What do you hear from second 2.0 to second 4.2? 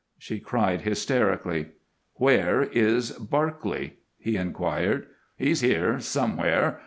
"Where is Barclay?"